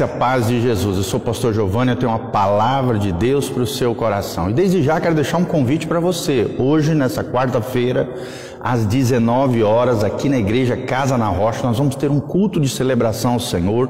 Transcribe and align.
graça 0.00 0.02
e 0.02 0.04
a 0.04 0.08
paz 0.08 0.46
de 0.46 0.60
Jesus. 0.60 0.96
Eu 0.96 1.02
sou 1.02 1.20
o 1.20 1.22
pastor 1.22 1.52
Giovanni, 1.52 1.90
eu 1.90 1.96
tenho 1.96 2.10
uma 2.10 2.30
palavra 2.30 2.98
de 2.98 3.12
Deus 3.12 3.48
para 3.48 3.62
o 3.62 3.66
seu 3.66 3.94
coração. 3.94 4.50
E 4.50 4.52
desde 4.52 4.82
já 4.82 5.00
quero 5.00 5.14
deixar 5.14 5.38
um 5.38 5.44
convite 5.44 5.86
para 5.86 6.00
você. 6.00 6.54
Hoje, 6.58 6.94
nessa 6.94 7.22
quarta-feira, 7.22 8.08
às 8.60 8.84
19 8.84 9.62
horas, 9.62 10.04
aqui 10.04 10.28
na 10.28 10.36
igreja 10.36 10.76
Casa 10.76 11.16
na 11.16 11.28
Rocha, 11.28 11.66
nós 11.66 11.78
vamos 11.78 11.94
ter 11.94 12.10
um 12.10 12.20
culto 12.20 12.60
de 12.60 12.68
celebração 12.68 13.32
ao 13.32 13.40
Senhor 13.40 13.88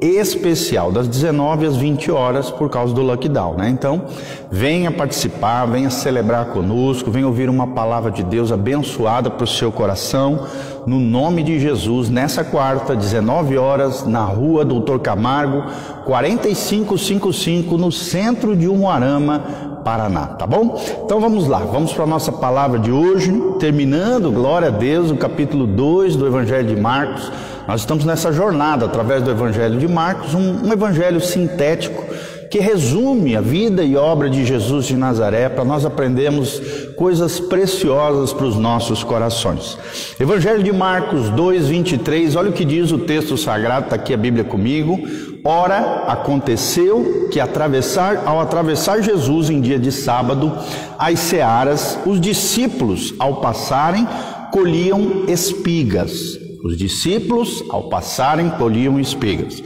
especial, 0.00 0.90
das 0.90 1.06
19 1.06 1.66
às 1.66 1.76
20 1.76 2.10
horas, 2.10 2.50
por 2.50 2.70
causa 2.70 2.94
do 2.94 3.02
lockdown, 3.02 3.54
né? 3.54 3.68
Então, 3.68 4.02
venha 4.50 4.90
participar, 4.90 5.66
venha 5.66 5.90
celebrar 5.90 6.46
conosco, 6.46 7.10
venha 7.10 7.26
ouvir 7.26 7.50
uma 7.50 7.68
palavra 7.68 8.10
de 8.10 8.22
Deus 8.22 8.50
abençoada 8.50 9.30
para 9.30 9.44
o 9.44 9.46
seu 9.46 9.70
coração, 9.70 10.46
no 10.86 10.98
nome 10.98 11.42
de 11.42 11.58
Jesus, 11.58 12.08
nessa 12.08 12.42
quarta, 12.42 12.96
19 12.96 13.58
horas, 13.58 14.06
na 14.06 14.24
rua 14.24 14.64
Doutor 14.64 15.00
Camargo, 15.00 15.64
4555, 16.06 17.76
no 17.76 17.92
centro 17.92 18.56
de 18.56 18.66
Umuarama, 18.66 19.69
Paraná, 19.84 20.26
tá 20.26 20.46
bom? 20.46 20.80
Então 21.04 21.20
vamos 21.20 21.46
lá, 21.46 21.58
vamos 21.58 21.92
para 21.92 22.04
a 22.04 22.06
nossa 22.06 22.30
palavra 22.30 22.78
de 22.78 22.92
hoje, 22.92 23.32
terminando, 23.58 24.30
glória 24.30 24.68
a 24.68 24.70
Deus, 24.70 25.10
o 25.10 25.16
capítulo 25.16 25.66
2 25.66 26.16
do 26.16 26.26
Evangelho 26.26 26.68
de 26.68 26.80
Marcos. 26.80 27.30
Nós 27.66 27.80
estamos 27.80 28.04
nessa 28.04 28.32
jornada 28.32 28.86
através 28.86 29.22
do 29.22 29.30
Evangelho 29.30 29.78
de 29.78 29.86
Marcos, 29.88 30.34
um, 30.34 30.66
um 30.66 30.72
evangelho 30.72 31.20
sintético 31.20 32.04
que 32.50 32.58
resume 32.58 33.36
a 33.36 33.40
vida 33.40 33.84
e 33.84 33.96
obra 33.96 34.28
de 34.28 34.44
Jesus 34.44 34.86
de 34.86 34.96
Nazaré 34.96 35.48
para 35.48 35.64
nós 35.64 35.86
aprendermmos 35.86 36.60
coisas 36.96 37.38
preciosas 37.38 38.32
para 38.32 38.44
os 38.44 38.56
nossos 38.56 39.04
corações. 39.04 39.78
Evangelho 40.18 40.60
de 40.60 40.72
Marcos 40.72 41.30
2, 41.30 41.68
23, 41.68 42.34
olha 42.34 42.50
o 42.50 42.52
que 42.52 42.64
diz 42.64 42.90
o 42.90 42.98
texto 42.98 43.38
sagrado, 43.38 43.84
está 43.84 43.94
aqui 43.94 44.12
a 44.12 44.16
Bíblia 44.16 44.42
comigo. 44.42 44.98
Ora, 45.44 46.04
aconteceu 46.08 47.28
que 47.30 47.38
atravessar, 47.38 48.24
ao 48.26 48.40
atravessar 48.40 49.00
Jesus 49.00 49.48
em 49.48 49.60
dia 49.60 49.78
de 49.78 49.92
sábado 49.92 50.52
as 50.98 51.20
searas, 51.20 52.00
os 52.04 52.20
discípulos, 52.20 53.14
ao 53.20 53.36
passarem, 53.36 54.06
colhiam 54.50 55.24
espigas. 55.28 56.49
Os 56.62 56.76
discípulos, 56.76 57.64
ao 57.70 57.84
passarem, 57.84 58.50
colhiam 58.50 59.00
espigas. 59.00 59.62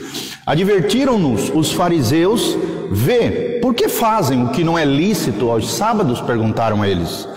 Advertiram-nos 0.46 1.50
os 1.54 1.72
fariseus: 1.72 2.56
Vê, 2.90 3.58
por 3.60 3.74
que 3.74 3.88
fazem 3.88 4.44
o 4.44 4.50
que 4.50 4.62
não 4.62 4.78
é 4.78 4.84
lícito 4.84 5.50
aos 5.50 5.72
sábados? 5.72 6.20
perguntaram 6.20 6.84
eles. 6.84 7.28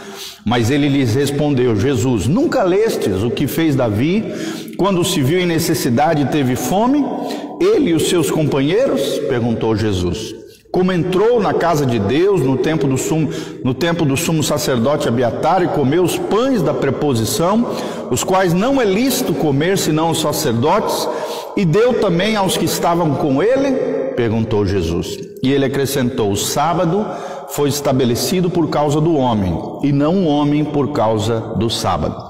Mas 0.45 0.69
ele 0.69 0.88
lhes 0.88 1.16
respondeu: 1.16 1.75
Jesus, 1.75 2.27
nunca 2.27 2.64
lestes 2.64 3.23
o 3.23 3.31
que 3.31 3.47
fez 3.47 3.75
Davi 3.75 4.23
quando 4.77 5.03
se 5.03 5.22
viu 5.22 5.39
em 5.39 5.45
necessidade 5.45 6.21
e 6.21 6.27
teve 6.27 6.55
fome? 6.55 7.03
Ele 7.59 7.89
e 7.89 7.94
os 7.94 8.08
seus 8.09 8.30
companheiros? 8.30 9.02
perguntou 9.27 9.75
Jesus. 9.75 10.46
Como 10.78 10.92
entrou 10.92 11.42
na 11.42 11.56
casa 11.56 11.88
de 11.88 11.97
Deus 11.97 12.44
no 12.44 12.56
tempo 12.56 12.86
do 12.86 13.00
sumo, 13.00 13.31
no 13.64 13.73
tempo 13.73 14.06
do 14.06 14.16
sumo 14.16 14.44
sacerdote 14.44 15.08
Abiatar 15.08 15.64
e 15.64 15.70
comeu 15.70 16.03
os 16.03 16.20
pães 16.20 16.61
da 16.61 16.72
preposição, 16.72 17.67
os 18.11 18.23
quais 18.23 18.53
não 18.53 18.80
é 18.80 18.86
lícito 18.86 19.33
comer 19.33 19.80
senão 19.80 20.11
os 20.11 20.22
sacerdotes, 20.22 21.09
e 21.58 21.66
deu 21.66 22.00
também 22.00 22.36
aos 22.36 22.58
que 22.58 22.66
estavam 22.66 23.16
com 23.16 23.42
ele? 23.42 23.72
perguntou 24.16 24.67
Jesus. 24.67 25.17
E 25.42 25.52
ele 25.52 25.66
acrescentou: 25.66 26.31
O 26.31 26.38
sábado 26.38 27.08
foi 27.48 27.70
estabelecido 27.70 28.48
por 28.48 28.70
causa 28.70 29.02
do 29.02 29.16
homem, 29.16 29.59
e 29.81 29.92
não 29.92 30.25
o 30.25 30.28
homem 30.28 30.64
por 30.64 30.92
causa 30.92 31.39
do 31.58 31.72
sábado. 31.72 32.23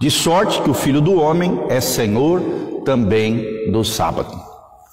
De 0.00 0.10
sorte 0.10 0.62
que 0.62 0.70
o 0.70 0.74
filho 0.74 1.02
do 1.02 1.20
homem 1.20 1.64
é 1.68 1.82
senhor 1.82 2.40
também 2.82 3.70
do 3.70 3.84
sábado. 3.84 4.49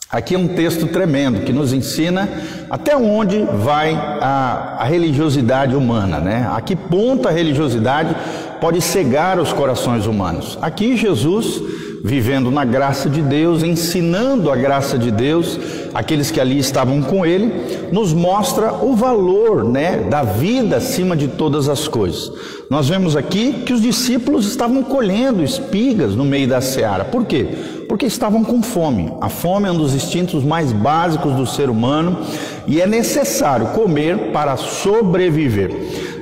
Aqui 0.09 0.35
é 0.35 0.37
um 0.37 0.47
texto 0.47 0.87
tremendo 0.87 1.41
que 1.41 1.51
nos 1.51 1.73
ensina 1.73 2.29
até 2.69 2.95
onde 2.95 3.43
vai 3.43 3.93
a, 3.93 4.77
a, 4.79 4.83
religiosidade 4.85 5.75
humana, 5.75 6.19
né? 6.19 6.49
A 6.49 6.61
que 6.61 6.77
ponto 6.77 7.27
a 7.27 7.31
religiosidade 7.31 8.15
pode 8.61 8.81
cegar 8.81 9.37
os 9.37 9.51
corações 9.51 10.05
humanos. 10.05 10.57
Aqui 10.61 10.95
Jesus, 10.95 11.61
vivendo 12.03 12.51
na 12.51 12.63
graça 12.63 13.09
de 13.09 13.21
Deus, 13.21 13.63
ensinando 13.63 14.51
a 14.51 14.55
graça 14.55 14.97
de 14.97 15.11
Deus, 15.11 15.59
aqueles 15.93 16.31
que 16.31 16.39
ali 16.39 16.57
estavam 16.59 17.01
com 17.01 17.25
ele, 17.25 17.51
nos 17.91 18.13
mostra 18.13 18.73
o 18.73 18.95
valor, 18.95 19.63
né, 19.63 20.07
da 20.09 20.23
vida 20.23 20.77
acima 20.77 21.15
de 21.15 21.27
todas 21.27 21.67
as 21.69 21.87
coisas. 21.87 22.31
Nós 22.69 22.89
vemos 22.89 23.15
aqui 23.15 23.63
que 23.65 23.73
os 23.73 23.81
discípulos 23.81 24.45
estavam 24.45 24.83
colhendo 24.83 25.43
espigas 25.43 26.15
no 26.15 26.25
meio 26.25 26.47
da 26.47 26.59
seara. 26.59 27.05
Por 27.05 27.25
quê? 27.25 27.47
Porque 27.87 28.05
estavam 28.05 28.43
com 28.43 28.61
fome. 28.61 29.13
A 29.21 29.29
fome 29.29 29.69
é 29.69 29.71
um 29.71 29.77
dos 29.77 29.95
instintos 29.95 30.43
mais 30.43 30.73
básicos 30.73 31.33
do 31.33 31.47
ser 31.47 31.69
humano 31.69 32.19
e 32.67 32.81
é 32.81 32.85
necessário 32.85 33.67
comer 33.67 34.31
para 34.33 34.57
sobreviver. 34.57 35.71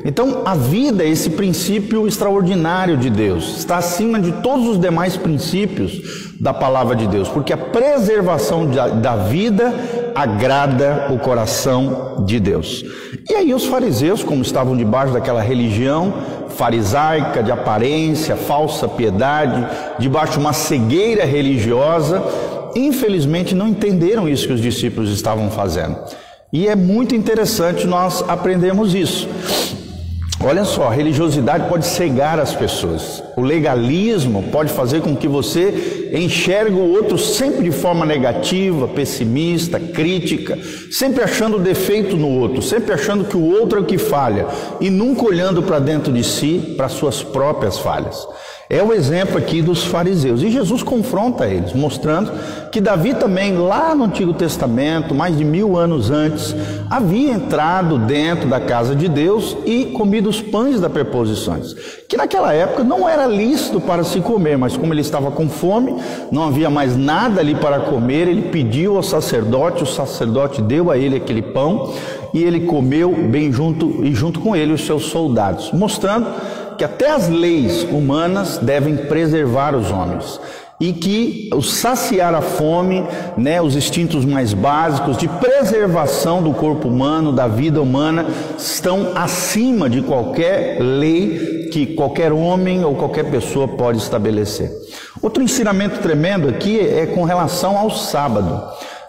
Então, 0.08 0.44
a 0.46 0.54
vida 0.54 1.04
é 1.04 1.10
esse 1.10 1.32
princípio 1.32 2.08
extraordinário 2.08 2.96
de 2.96 3.10
Deus, 3.10 3.58
está 3.58 3.78
acima 3.78 4.20
de 4.20 4.32
todos 4.34 4.68
os 4.68 4.80
demais 4.80 5.18
princípios 5.18 6.36
da 6.40 6.54
palavra 6.54 6.96
de 6.96 7.08
Deus, 7.08 7.28
porque 7.28 7.52
a 7.52 7.58
preservação 7.58 8.68
da 9.02 9.16
vida 9.16 9.74
agrada 10.14 11.08
o 11.10 11.18
coração 11.18 12.24
de 12.24 12.40
Deus. 12.40 12.86
E 13.28 13.34
aí, 13.34 13.52
os 13.52 13.66
fariseus, 13.66 14.24
como 14.24 14.44
estavam 14.44 14.78
debaixo 14.78 15.12
daquela 15.12 15.42
religião 15.42 16.14
farisaica, 16.50 17.42
de 17.42 17.52
aparência, 17.52 18.36
falsa 18.36 18.88
piedade, 18.88 19.68
debaixo 19.98 20.34
de 20.34 20.40
uma 20.40 20.54
cegueira 20.54 21.26
religiosa, 21.26 22.24
infelizmente 22.76 23.56
não 23.56 23.68
entenderam 23.68 24.30
isso 24.30 24.46
que 24.46 24.54
os 24.54 24.62
discípulos 24.62 25.12
estavam 25.12 25.50
fazendo. 25.50 25.98
E 26.54 26.68
é 26.68 26.76
muito 26.76 27.16
interessante 27.16 27.88
nós 27.88 28.24
aprendermos 28.28 28.94
isso. 28.94 29.28
Olha 30.48 30.64
só, 30.64 30.90
a 30.90 30.92
religiosidade 30.92 31.68
pode 31.68 31.88
cegar 31.88 32.40
as 32.40 32.54
pessoas. 32.54 33.24
O 33.36 33.42
legalismo 33.42 34.44
pode 34.52 34.72
fazer 34.72 35.02
com 35.02 35.16
que 35.16 35.28
você 35.28 36.12
enxergue 36.14 36.76
o 36.76 36.94
outro 36.94 37.18
sempre 37.18 37.64
de 37.64 37.72
forma 37.72 38.06
negativa, 38.06 38.88
pessimista, 38.88 39.80
crítica, 39.80 40.56
sempre 40.92 41.24
achando 41.24 41.58
defeito 41.58 42.16
no 42.16 42.30
outro, 42.30 42.62
sempre 42.62 42.94
achando 42.94 43.26
que 43.26 43.36
o 43.36 43.44
outro 43.44 43.80
é 43.80 43.82
o 43.82 43.86
que 43.86 43.98
falha 43.98 44.46
e 44.80 44.92
nunca 44.92 45.26
olhando 45.26 45.64
para 45.64 45.80
dentro 45.80 46.14
de 46.14 46.24
si, 46.24 46.76
para 46.78 46.90
suas 46.90 47.24
próprias 47.24 47.80
falhas. 47.80 48.28
É 48.68 48.82
o 48.82 48.92
exemplo 48.92 49.38
aqui 49.38 49.62
dos 49.62 49.84
fariseus. 49.86 50.42
E 50.42 50.50
Jesus 50.50 50.82
confronta 50.82 51.46
eles, 51.48 51.72
mostrando 51.74 52.32
que 52.72 52.82
Davi 52.82 53.14
também, 53.14 53.56
lá 53.56 53.94
no 53.94 54.06
Antigo 54.06 54.34
Testamento, 54.34 55.14
mais 55.14 55.38
de 55.38 55.46
mil 55.46 55.78
anos 55.78 56.10
antes, 56.10 56.56
havia 56.90 57.34
entrado 57.34 58.00
dentro 58.00 58.50
da 58.50 58.60
casa 58.60 58.96
de 58.96 59.08
Deus 59.08 59.56
e 59.68 59.86
comido 59.86 60.28
os 60.28 60.42
pães 60.42 60.80
das 60.80 60.92
preposições. 60.92 61.76
Que 62.10 62.18
naquela 62.18 62.54
época 62.54 62.84
não 62.84 63.08
era 63.08 63.28
lícito 63.28 63.80
para 63.80 64.04
se 64.04 64.20
comer, 64.20 64.58
mas 64.58 64.76
como 64.76 64.92
ele 64.92 65.02
estava 65.02 65.30
com 65.30 65.48
fome, 65.48 65.96
não 66.32 66.44
havia 66.44 66.70
mais 66.70 66.98
nada 66.98 67.42
ali 67.42 67.54
para 67.54 67.82
comer, 67.82 68.28
ele 68.28 68.50
pediu 68.50 68.98
ao 68.98 69.04
sacerdote, 69.04 69.84
o 69.84 69.88
sacerdote 69.88 70.60
deu 70.60 70.90
a 70.90 70.98
ele 70.98 71.18
aquele 71.18 71.44
pão 71.44 71.94
e 72.34 72.44
ele 72.44 72.62
comeu 72.62 73.16
bem 73.30 73.52
junto 73.52 74.04
e 74.04 74.14
junto 74.14 74.40
com 74.40 74.56
ele 74.56 74.74
os 74.74 74.86
seus 74.86 75.06
soldados, 75.06 75.72
mostrando 75.72 76.28
que 76.78 76.84
até 76.84 77.12
as 77.12 77.30
leis 77.30 77.84
humanas 77.84 78.58
devem 78.58 78.96
preservar 78.96 79.76
os 79.76 79.92
homens 79.92 80.40
e 80.80 80.92
que 80.92 81.50
o 81.54 81.62
saciar 81.62 82.36
a 82.36 82.42
fome, 82.42 83.04
né, 83.38 83.62
os 83.62 83.76
instintos 83.76 84.26
mais 84.26 84.54
básicos 84.54 85.18
de 85.18 85.28
preservação 85.28 86.44
do 86.44 86.54
corpo 86.54 86.90
humano, 86.90 87.32
da 87.32 87.48
vida 87.48 87.82
humana, 87.82 88.26
estão 88.58 89.14
acima 89.16 89.90
de 89.90 90.02
qualquer 90.02 90.82
lei 90.82 91.70
que 91.72 91.86
qualquer 91.88 92.34
homem 92.34 92.84
ou 92.84 92.96
qualquer 92.96 93.32
pessoa 93.32 93.68
pode 93.68 94.00
estabelecer. 94.00 94.70
Outro 95.22 95.42
ensinamento 95.42 96.00
tremendo 96.02 96.50
aqui 96.50 96.80
é 96.80 97.06
com 97.06 97.24
relação 97.24 97.78
ao 97.78 97.90
sábado. 97.90 98.62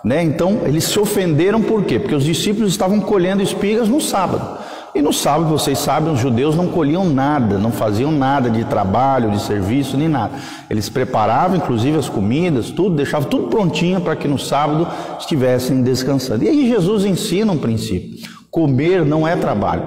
Né? 0.04 0.22
Então, 0.22 0.60
eles 0.64 0.84
se 0.84 1.00
ofenderam 1.00 1.60
por 1.60 1.82
quê? 1.82 1.98
Porque 1.98 2.14
os 2.14 2.24
discípulos 2.24 2.70
estavam 2.70 3.00
colhendo 3.00 3.42
espigas 3.42 3.88
no 3.88 4.00
sábado. 4.00 4.56
E 4.96 5.02
no 5.02 5.12
sábado, 5.12 5.50
vocês 5.50 5.78
sabem, 5.78 6.10
os 6.10 6.18
judeus 6.18 6.56
não 6.56 6.68
colhiam 6.68 7.04
nada, 7.04 7.58
não 7.58 7.70
faziam 7.70 8.10
nada 8.10 8.48
de 8.48 8.64
trabalho, 8.64 9.30
de 9.30 9.42
serviço, 9.42 9.94
nem 9.94 10.08
nada. 10.08 10.32
Eles 10.70 10.88
preparavam, 10.88 11.58
inclusive, 11.58 11.98
as 11.98 12.08
comidas, 12.08 12.70
tudo, 12.70 12.96
deixavam 12.96 13.28
tudo 13.28 13.48
prontinho 13.48 14.00
para 14.00 14.16
que 14.16 14.26
no 14.26 14.38
sábado 14.38 14.88
estivessem 15.20 15.82
descansando. 15.82 16.44
E 16.44 16.48
aí 16.48 16.70
Jesus 16.70 17.04
ensina 17.04 17.52
um 17.52 17.58
princípio. 17.58 18.26
Comer 18.50 19.04
não 19.04 19.28
é 19.28 19.36
trabalho, 19.36 19.82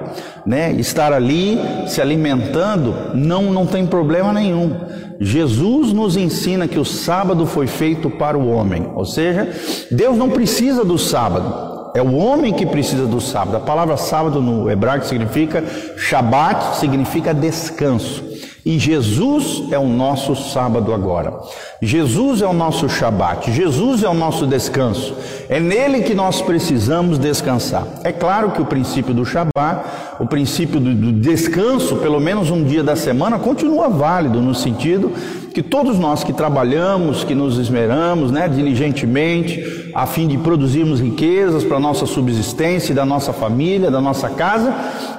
né? 0.46 0.70
Estar 0.74 1.12
ali 1.12 1.58
se 1.88 2.00
alimentando 2.00 2.94
não 3.12 3.52
não 3.52 3.66
tem 3.66 3.84
problema 3.84 4.32
nenhum. 4.32 4.76
Jesus 5.20 5.92
nos 5.92 6.16
ensina 6.16 6.68
que 6.68 6.78
o 6.78 6.84
sábado 6.84 7.46
foi 7.46 7.66
feito 7.66 8.08
para 8.08 8.38
o 8.38 8.48
homem, 8.48 8.86
ou 8.94 9.04
seja, 9.04 9.48
Deus 9.90 10.16
não 10.16 10.30
precisa 10.30 10.84
do 10.84 10.96
sábado. 10.96 11.69
É 11.94 12.02
o 12.02 12.16
homem 12.16 12.52
que 12.52 12.66
precisa 12.66 13.06
do 13.06 13.20
sábado. 13.20 13.56
A 13.56 13.60
palavra 13.60 13.96
sábado 13.96 14.40
no 14.40 14.70
hebraico 14.70 15.06
significa 15.06 15.64
Shabat, 15.96 16.76
significa 16.76 17.34
descanso. 17.34 18.22
E 18.64 18.78
Jesus 18.78 19.72
é 19.72 19.78
o 19.78 19.86
nosso 19.86 20.36
sábado 20.36 20.92
agora. 20.92 21.32
Jesus 21.82 22.42
é 22.42 22.46
o 22.46 22.52
nosso 22.52 22.90
Shabat. 22.90 23.50
Jesus 23.52 24.02
é 24.02 24.08
o 24.08 24.12
nosso 24.12 24.46
descanso. 24.46 25.16
É 25.48 25.58
nele 25.58 26.02
que 26.02 26.14
nós 26.14 26.42
precisamos 26.42 27.18
descansar. 27.18 27.86
É 28.04 28.12
claro 28.12 28.50
que 28.50 28.60
o 28.60 28.66
princípio 28.66 29.14
do 29.14 29.24
Shabat, 29.24 29.86
o 30.18 30.26
princípio 30.26 30.78
do, 30.78 31.10
descanso, 31.10 31.96
pelo 31.96 32.20
menos 32.20 32.50
um 32.50 32.62
dia 32.62 32.84
da 32.84 32.94
semana, 32.96 33.38
continua 33.38 33.88
válido 33.88 34.42
no 34.42 34.54
sentido 34.54 35.10
que 35.54 35.62
todos 35.62 35.98
nós 35.98 36.22
que 36.22 36.34
trabalhamos, 36.34 37.24
que 37.24 37.34
nos 37.34 37.58
esmeramos, 37.58 38.30
né, 38.30 38.46
diligentemente, 38.46 39.90
a 39.94 40.06
fim 40.06 40.28
de 40.28 40.36
produzirmos 40.38 41.00
riquezas 41.00 41.64
para 41.64 41.78
a 41.78 41.80
nossa 41.80 42.06
subsistência, 42.06 42.94
da 42.94 43.04
nossa 43.04 43.32
família, 43.32 43.90
da 43.90 44.00
nossa 44.00 44.28
casa, 44.28 44.72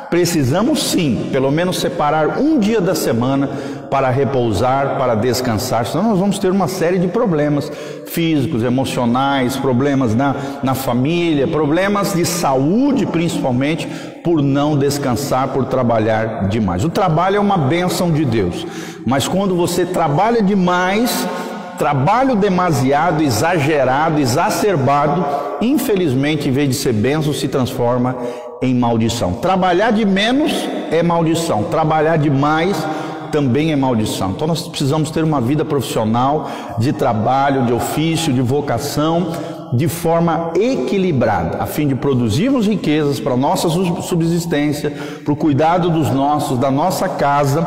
precisamos 0.10 0.84
sim, 0.84 1.30
pelo 1.32 1.52
menos 1.52 1.80
separar 1.80 2.40
um 2.40 2.60
dia 2.60 2.80
da 2.80 2.96
semana 2.96 3.50
para 3.92 4.10
repousar, 4.10 4.96
para 4.98 5.16
descansar, 5.16 5.86
senão 5.86 6.12
nós 6.12 6.20
vamos 6.20 6.40
ter 6.40 6.50
uma 6.50 6.70
série 6.70 6.98
de 6.98 7.10
problemas 7.10 7.70
físicos, 8.06 8.64
emocionais, 8.64 9.58
problemas 9.58 10.16
na, 10.16 10.34
na 10.64 10.74
família, 10.74 11.46
problemas 11.46 12.14
de 12.14 12.24
saúde 12.24 13.06
principalmente, 13.06 13.86
por 14.24 14.42
não 14.42 14.78
descansar, 14.78 15.50
por 15.50 15.66
trabalhar 15.66 16.48
demais. 16.48 16.86
O 16.86 16.90
trabalho 16.90 17.36
é 17.36 17.40
uma 17.42 17.58
bênção 17.58 18.14
de 18.14 18.24
Deus, 18.24 18.66
mas 19.06 19.28
quando 19.28 19.58
você 19.58 19.86
trabalha 19.86 20.42
demais, 20.42 21.28
trabalho 21.78 22.38
demasiado, 22.38 23.22
exagerado, 23.22 24.22
exacerbado, 24.22 25.26
infelizmente, 25.62 26.48
em 26.48 26.52
vez 26.54 26.70
de 26.70 26.76
ser 26.76 26.94
bênção, 26.94 27.34
se 27.34 27.50
transforma 27.50 28.16
em 28.62 28.74
maldição. 28.74 29.34
Trabalhar 29.34 29.92
de 29.92 30.06
menos 30.06 30.54
é 30.92 31.04
maldição, 31.04 31.64
trabalhar 31.64 32.18
demais 32.18 32.78
também 33.32 33.72
é 33.72 33.76
maldição. 33.76 34.32
Então 34.32 34.48
nós 34.48 34.68
precisamos 34.68 35.10
ter 35.10 35.24
uma 35.24 35.40
vida 35.40 35.64
profissional, 35.64 36.50
de 36.78 36.92
trabalho, 36.92 37.66
de 37.66 37.74
ofício, 37.74 38.34
de 38.34 38.42
vocação, 38.42 39.32
de 39.74 39.88
forma 39.88 40.52
equilibrada, 40.56 41.58
a 41.64 41.66
fim 41.66 41.88
de 41.88 41.96
produzirmos 41.96 42.68
riquezas 42.68 43.20
para 43.20 43.34
a 43.34 43.38
nossa 43.38 43.70
subsistência, 43.70 44.92
para 45.24 45.32
o 45.32 45.36
cuidado 45.36 45.90
dos 45.90 46.10
nossos, 46.10 46.58
da 46.58 46.70
nossa 46.70 47.08
casa, 47.08 47.66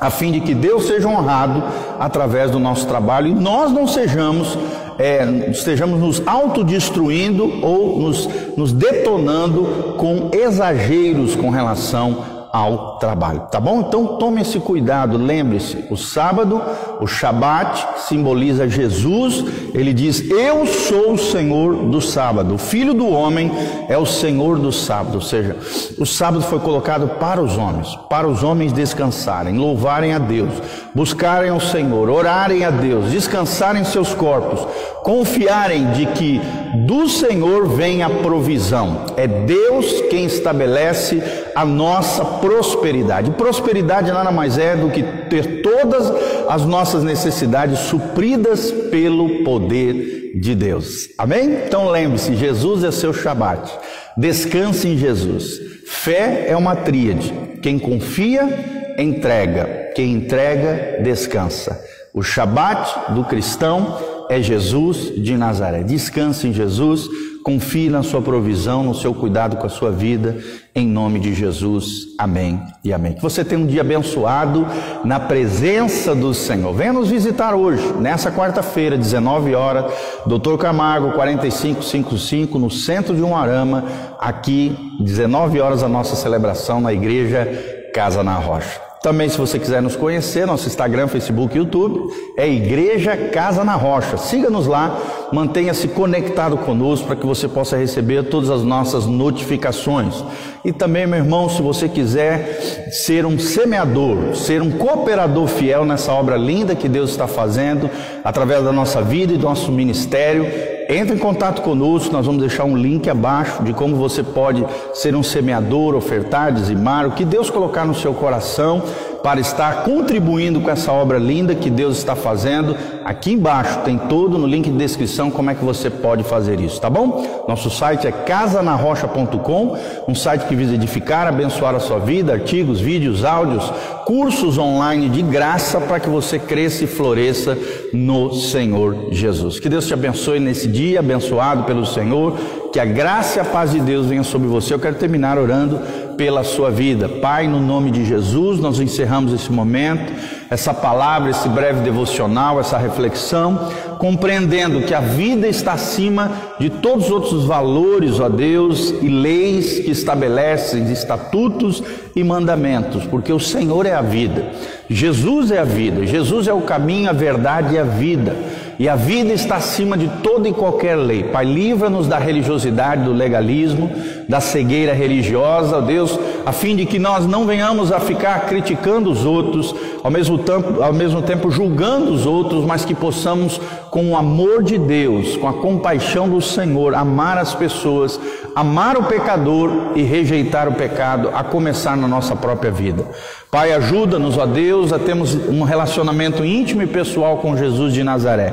a 0.00 0.10
fim 0.10 0.32
de 0.32 0.40
que 0.40 0.54
Deus 0.54 0.86
seja 0.86 1.08
honrado 1.08 1.62
através 1.98 2.50
do 2.50 2.58
nosso 2.58 2.86
trabalho 2.86 3.28
e 3.28 3.34
nós 3.34 3.72
não 3.72 3.86
sejamos, 3.86 4.58
é, 4.98 5.48
estejamos 5.50 6.00
nos 6.00 6.22
autodestruindo 6.26 7.64
ou 7.64 8.00
nos, 8.00 8.28
nos 8.56 8.72
detonando 8.72 9.94
com 9.96 10.30
exageros 10.32 11.36
com 11.36 11.50
relação 11.50 12.37
ao 12.52 12.98
trabalho, 12.98 13.40
tá 13.50 13.60
bom? 13.60 13.80
Então 13.80 14.18
tome 14.18 14.40
esse 14.40 14.58
cuidado, 14.58 15.16
lembre-se, 15.16 15.84
o 15.90 15.96
sábado, 15.96 16.60
o 17.00 17.06
Shabat 17.06 18.00
simboliza 18.08 18.68
Jesus, 18.68 19.44
ele 19.74 19.92
diz: 19.92 20.28
"Eu 20.30 20.66
sou 20.66 21.12
o 21.12 21.18
Senhor 21.18 21.74
do 21.86 22.00
sábado". 22.00 22.54
O 22.54 22.58
Filho 22.58 22.94
do 22.94 23.08
homem 23.08 23.50
é 23.88 23.96
o 23.96 24.06
Senhor 24.06 24.58
do 24.58 24.72
sábado, 24.72 25.16
ou 25.16 25.20
seja, 25.20 25.56
o 25.98 26.06
sábado 26.06 26.42
foi 26.42 26.58
colocado 26.58 27.08
para 27.18 27.40
os 27.40 27.56
homens, 27.56 27.96
para 28.08 28.26
os 28.26 28.42
homens 28.42 28.72
descansarem, 28.72 29.58
louvarem 29.58 30.14
a 30.14 30.18
Deus, 30.18 30.52
buscarem 30.94 31.50
ao 31.50 31.60
Senhor, 31.60 32.08
orarem 32.08 32.64
a 32.64 32.70
Deus, 32.70 33.10
descansarem 33.10 33.84
seus 33.84 34.14
corpos, 34.14 34.66
confiarem 35.02 35.90
de 35.92 36.06
que 36.06 36.40
do 36.86 37.08
Senhor 37.08 37.68
vem 37.68 38.02
a 38.02 38.10
provisão. 38.10 39.06
É 39.16 39.26
Deus 39.26 40.02
quem 40.10 40.24
estabelece 40.24 41.22
a 41.54 41.64
nossa 41.64 42.24
prosperidade. 42.40 43.30
Prosperidade 43.32 44.10
nada 44.10 44.30
mais 44.30 44.58
é 44.58 44.76
do 44.76 44.90
que 44.90 45.02
ter 45.02 45.62
todas 45.62 46.12
as 46.48 46.64
nossas 46.64 47.02
necessidades 47.02 47.80
supridas 47.80 48.70
pelo 48.90 49.44
poder 49.44 50.32
de 50.34 50.54
Deus. 50.54 51.08
Amém? 51.16 51.58
Então 51.66 51.88
lembre-se, 51.90 52.34
Jesus 52.34 52.84
é 52.84 52.90
seu 52.90 53.12
Shabat. 53.12 53.70
Descanse 54.16 54.88
em 54.88 54.96
Jesus. 54.96 55.60
Fé 55.86 56.46
é 56.48 56.56
uma 56.56 56.76
tríade. 56.76 57.32
Quem 57.62 57.78
confia, 57.78 58.94
entrega. 58.98 59.90
Quem 59.94 60.12
entrega, 60.12 61.00
descansa. 61.02 61.80
O 62.12 62.22
Shabat 62.22 63.14
do 63.14 63.24
cristão 63.24 63.98
é 64.28 64.40
Jesus 64.42 65.12
de 65.16 65.36
Nazaré. 65.36 65.82
Descanse 65.82 66.48
em 66.48 66.52
Jesus, 66.52 67.08
confie 67.48 67.88
na 67.88 68.02
sua 68.02 68.20
provisão, 68.20 68.82
no 68.82 68.94
seu 68.94 69.14
cuidado 69.14 69.56
com 69.56 69.64
a 69.64 69.70
sua 69.70 69.90
vida, 69.90 70.36
em 70.74 70.86
nome 70.86 71.18
de 71.18 71.32
Jesus. 71.32 72.08
Amém 72.18 72.60
e 72.84 72.92
amém. 72.92 73.14
Que 73.14 73.22
você 73.22 73.42
tenha 73.42 73.58
um 73.58 73.66
dia 73.66 73.80
abençoado 73.80 74.66
na 75.02 75.18
presença 75.18 76.14
do 76.14 76.34
Senhor. 76.34 76.74
Venha 76.74 76.92
nos 76.92 77.08
visitar 77.08 77.54
hoje, 77.54 77.82
nessa 77.94 78.30
quarta-feira, 78.30 78.98
19 78.98 79.54
horas, 79.54 79.90
Doutor 80.26 80.58
Camargo, 80.58 81.12
4555, 81.12 82.58
no 82.58 82.70
centro 82.70 83.16
de 83.16 83.22
Umarama, 83.22 83.82
aqui, 84.20 84.76
19 85.00 85.58
horas, 85.58 85.82
a 85.82 85.88
nossa 85.88 86.16
celebração 86.16 86.82
na 86.82 86.92
igreja 86.92 87.48
Casa 87.94 88.22
na 88.22 88.34
Rocha. 88.34 88.87
Também, 89.02 89.28
se 89.28 89.38
você 89.38 89.60
quiser 89.60 89.80
nos 89.80 89.94
conhecer, 89.94 90.44
nosso 90.44 90.66
Instagram, 90.66 91.06
Facebook 91.06 91.54
e 91.54 91.58
YouTube 91.58 92.12
é 92.36 92.48
Igreja 92.48 93.16
Casa 93.16 93.62
na 93.62 93.74
Rocha. 93.74 94.16
Siga-nos 94.16 94.66
lá, 94.66 94.98
mantenha-se 95.32 95.86
conectado 95.88 96.56
conosco 96.58 97.06
para 97.06 97.14
que 97.14 97.24
você 97.24 97.46
possa 97.46 97.76
receber 97.76 98.24
todas 98.24 98.50
as 98.50 98.64
nossas 98.64 99.06
notificações. 99.06 100.24
E 100.64 100.72
também, 100.72 101.06
meu 101.06 101.20
irmão, 101.20 101.48
se 101.48 101.62
você 101.62 101.88
quiser 101.88 102.90
ser 102.90 103.24
um 103.24 103.38
semeador, 103.38 104.34
ser 104.34 104.62
um 104.62 104.72
cooperador 104.72 105.46
fiel 105.46 105.84
nessa 105.84 106.12
obra 106.12 106.36
linda 106.36 106.74
que 106.74 106.88
Deus 106.88 107.10
está 107.10 107.28
fazendo 107.28 107.88
através 108.24 108.64
da 108.64 108.72
nossa 108.72 109.00
vida 109.00 109.32
e 109.32 109.36
do 109.36 109.44
nosso 109.44 109.70
ministério, 109.70 110.44
entre 110.88 111.14
em 111.14 111.18
contato 111.18 111.60
conosco, 111.60 112.10
nós 112.10 112.24
vamos 112.24 112.40
deixar 112.40 112.64
um 112.64 112.74
link 112.74 113.10
abaixo 113.10 113.62
de 113.62 113.74
como 113.74 113.94
você 113.94 114.22
pode 114.22 114.64
ser 114.94 115.14
um 115.14 115.22
semeador, 115.22 115.94
ofertar, 115.94 116.50
dizimar, 116.50 117.06
o 117.06 117.10
que 117.10 117.26
Deus 117.26 117.50
colocar 117.50 117.84
no 117.84 117.94
seu 117.94 118.14
coração 118.14 118.82
para 119.22 119.40
estar 119.40 119.82
contribuindo 119.82 120.60
com 120.60 120.70
essa 120.70 120.92
obra 120.92 121.18
linda 121.18 121.54
que 121.54 121.70
Deus 121.70 121.98
está 121.98 122.14
fazendo. 122.14 122.76
Aqui 123.04 123.32
embaixo 123.32 123.80
tem 123.80 123.98
todo 123.98 124.38
no 124.38 124.46
link 124.46 124.70
de 124.70 124.76
descrição 124.76 125.30
como 125.30 125.50
é 125.50 125.54
que 125.54 125.64
você 125.64 125.90
pode 125.90 126.22
fazer 126.24 126.60
isso, 126.60 126.80
tá 126.80 126.90
bom? 126.90 127.44
Nosso 127.48 127.70
site 127.70 128.06
é 128.06 128.12
casanarrocha.com, 128.12 129.76
um 130.06 130.14
site 130.14 130.46
que 130.46 130.54
visa 130.54 130.74
edificar, 130.74 131.26
abençoar 131.26 131.74
a 131.74 131.80
sua 131.80 131.98
vida, 131.98 132.32
artigos, 132.32 132.80
vídeos, 132.80 133.24
áudios, 133.24 133.72
cursos 134.04 134.56
online 134.56 135.08
de 135.08 135.22
graça 135.22 135.80
para 135.80 136.00
que 136.00 136.08
você 136.08 136.38
cresça 136.38 136.84
e 136.84 136.86
floresça 136.86 137.58
no 137.92 138.32
Senhor 138.32 139.08
Jesus. 139.10 139.58
Que 139.60 139.68
Deus 139.68 139.86
te 139.86 139.94
abençoe 139.94 140.40
nesse 140.40 140.68
dia, 140.68 141.00
abençoado 141.00 141.64
pelo 141.64 141.84
Senhor, 141.84 142.38
que 142.72 142.80
a 142.80 142.84
graça 142.84 143.38
e 143.38 143.40
a 143.40 143.44
paz 143.44 143.72
de 143.72 143.80
Deus 143.80 144.06
venha 144.06 144.22
sobre 144.22 144.48
você. 144.48 144.72
Eu 144.72 144.78
quero 144.78 144.96
terminar 144.96 145.38
orando 145.38 145.80
pela 146.18 146.42
sua 146.42 146.68
vida. 146.68 147.08
Pai, 147.08 147.46
no 147.46 147.60
nome 147.60 147.92
de 147.92 148.04
Jesus, 148.04 148.58
nós 148.58 148.80
encerramos 148.80 149.32
esse 149.32 149.52
momento, 149.52 150.12
essa 150.50 150.74
palavra, 150.74 151.30
esse 151.30 151.48
breve 151.48 151.80
devocional, 151.82 152.58
essa 152.58 152.76
reflexão, 152.76 153.70
compreendendo 153.98 154.82
que 154.82 154.94
a 154.94 155.00
vida 155.00 155.46
está 155.48 155.72
acima 155.72 156.30
de 156.58 156.70
todos 156.70 157.06
os 157.06 157.10
outros 157.10 157.44
valores, 157.44 158.20
ó 158.20 158.28
Deus, 158.28 158.94
e 159.02 159.08
leis 159.08 159.80
que 159.80 159.90
estabelecem 159.90 160.90
estatutos 160.92 161.82
e 162.14 162.22
mandamentos, 162.22 163.04
porque 163.06 163.32
o 163.32 163.40
Senhor 163.40 163.86
é 163.86 163.94
a 163.94 164.02
vida. 164.02 164.46
Jesus 164.88 165.50
é 165.50 165.58
a 165.58 165.64
vida, 165.64 166.06
Jesus 166.06 166.48
é 166.48 166.52
o 166.52 166.62
caminho, 166.62 167.10
a 167.10 167.12
verdade 167.12 167.74
e 167.74 167.78
a 167.78 167.84
vida. 167.84 168.36
E 168.78 168.88
a 168.88 168.94
vida 168.94 169.32
está 169.32 169.56
acima 169.56 169.98
de 169.98 170.08
toda 170.22 170.48
e 170.48 170.52
qualquer 170.52 170.94
lei. 170.94 171.24
Pai, 171.24 171.44
livra-nos 171.44 172.06
da 172.06 172.16
religiosidade, 172.16 173.02
do 173.02 173.12
legalismo, 173.12 173.90
da 174.28 174.38
cegueira 174.38 174.92
religiosa, 174.92 175.78
ó 175.78 175.80
Deus, 175.80 176.16
a 176.46 176.52
fim 176.52 176.76
de 176.76 176.86
que 176.86 176.96
nós 176.96 177.26
não 177.26 177.44
venhamos 177.44 177.90
a 177.90 177.98
ficar 177.98 178.46
criticando 178.46 179.10
os 179.10 179.24
outros, 179.24 179.74
ao 180.02 180.10
mesmo 180.10 180.38
tempo, 180.38 180.82
ao 180.82 180.92
mesmo 180.92 181.22
tempo 181.22 181.50
julgando 181.50 182.12
os 182.12 182.26
outros, 182.26 182.64
mas 182.64 182.84
que 182.84 182.94
possamos, 182.94 183.60
com 183.90 184.10
o 184.10 184.16
amor 184.16 184.62
de 184.62 184.78
Deus, 184.78 185.36
com 185.36 185.48
a 185.48 185.54
compaixão 185.54 186.28
do 186.28 186.40
Senhor, 186.40 186.94
amar 186.94 187.38
as 187.38 187.54
pessoas, 187.54 188.20
amar 188.54 188.96
o 188.96 189.04
pecador 189.04 189.92
e 189.94 190.02
rejeitar 190.02 190.68
o 190.68 190.74
pecado, 190.74 191.30
a 191.34 191.42
começar 191.42 191.96
na 191.96 192.08
nossa 192.08 192.34
própria 192.36 192.70
vida. 192.70 193.06
Pai, 193.50 193.72
ajuda-nos, 193.72 194.36
ó 194.36 194.44
Deus, 194.44 194.92
a 194.92 194.98
termos 194.98 195.34
um 195.34 195.62
relacionamento 195.62 196.44
íntimo 196.44 196.82
e 196.82 196.86
pessoal 196.86 197.38
com 197.38 197.56
Jesus 197.56 197.94
de 197.94 198.04
Nazaré. 198.04 198.52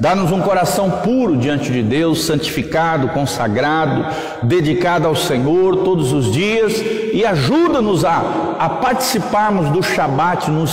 Dá-nos 0.00 0.32
um 0.32 0.40
coração 0.40 0.90
puro 0.90 1.36
diante 1.36 1.70
de 1.70 1.80
Deus, 1.80 2.24
santificado, 2.24 3.10
consagrado, 3.10 4.04
dedicado 4.42 5.06
ao 5.06 5.14
Senhor 5.14 5.84
todos 5.84 6.12
os 6.12 6.32
dias 6.32 6.74
e 7.12 7.24
ajuda-nos 7.24 8.04
a, 8.04 8.56
a 8.58 8.68
participarmos 8.68 9.68
do 9.68 9.80
Shabat 9.80 10.50
no, 10.50 10.64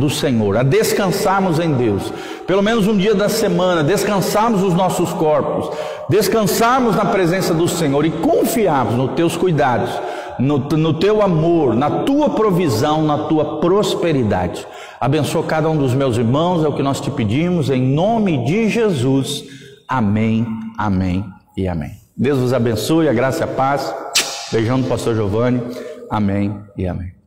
do 0.00 0.10
Senhor, 0.10 0.56
a 0.56 0.64
descansarmos 0.64 1.60
em 1.60 1.74
Deus, 1.74 2.12
pelo 2.44 2.60
menos 2.60 2.88
um 2.88 2.96
dia 2.96 3.14
da 3.14 3.28
semana, 3.28 3.84
descansarmos 3.84 4.64
os 4.64 4.74
nossos 4.74 5.12
corpos, 5.12 5.70
descansarmos 6.08 6.96
na 6.96 7.04
presença 7.04 7.54
do 7.54 7.68
Senhor 7.68 8.04
e 8.04 8.10
confiarmos 8.10 8.94
nos 8.94 9.12
teus 9.12 9.36
cuidados 9.36 9.92
no, 10.38 10.58
no 10.58 10.94
teu 10.94 11.22
amor, 11.22 11.74
na 11.74 12.02
tua 12.04 12.30
provisão, 12.30 13.02
na 13.02 13.18
tua 13.18 13.60
prosperidade. 13.60 14.66
Abençoa 15.00 15.42
cada 15.42 15.68
um 15.68 15.76
dos 15.76 15.94
meus 15.94 16.16
irmãos, 16.16 16.64
é 16.64 16.68
o 16.68 16.72
que 16.72 16.82
nós 16.82 17.00
te 17.00 17.10
pedimos, 17.10 17.70
em 17.70 17.82
nome 17.82 18.44
de 18.44 18.68
Jesus. 18.68 19.44
Amém, 19.88 20.46
amém 20.78 21.24
e 21.56 21.68
amém. 21.68 21.92
Deus 22.16 22.38
vos 22.38 22.52
abençoe, 22.52 23.08
a 23.08 23.12
graça 23.12 23.40
e 23.40 23.44
a 23.44 23.46
paz. 23.48 23.94
Beijão 24.52 24.80
do 24.80 24.88
pastor 24.88 25.14
Giovanni. 25.14 25.60
Amém 26.10 26.54
e 26.76 26.86
amém. 26.86 27.21